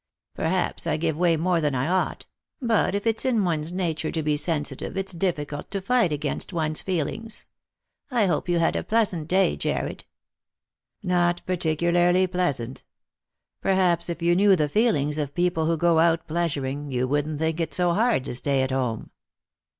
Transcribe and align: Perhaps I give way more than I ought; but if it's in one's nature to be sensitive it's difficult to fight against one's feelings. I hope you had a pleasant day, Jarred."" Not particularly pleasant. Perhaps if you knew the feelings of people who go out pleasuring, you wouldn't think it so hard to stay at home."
Perhaps 0.33 0.87
I 0.87 0.97
give 0.97 1.15
way 1.15 1.37
more 1.37 1.61
than 1.61 1.75
I 1.75 1.87
ought; 1.87 2.25
but 2.59 2.95
if 2.95 3.05
it's 3.05 3.23
in 3.23 3.43
one's 3.45 3.71
nature 3.71 4.11
to 4.11 4.23
be 4.23 4.35
sensitive 4.35 4.97
it's 4.97 5.13
difficult 5.13 5.69
to 5.69 5.79
fight 5.79 6.11
against 6.11 6.51
one's 6.51 6.81
feelings. 6.81 7.45
I 8.09 8.25
hope 8.25 8.49
you 8.49 8.57
had 8.57 8.75
a 8.75 8.83
pleasant 8.83 9.27
day, 9.27 9.55
Jarred."" 9.55 10.05
Not 11.03 11.43
particularly 11.45 12.25
pleasant. 12.25 12.83
Perhaps 13.61 14.09
if 14.09 14.23
you 14.23 14.35
knew 14.35 14.55
the 14.55 14.67
feelings 14.69 15.19
of 15.19 15.35
people 15.35 15.67
who 15.67 15.77
go 15.77 15.99
out 15.99 16.27
pleasuring, 16.27 16.91
you 16.91 17.07
wouldn't 17.07 17.37
think 17.37 17.59
it 17.59 17.71
so 17.71 17.93
hard 17.93 18.25
to 18.25 18.33
stay 18.33 18.63
at 18.63 18.71
home." 18.71 19.11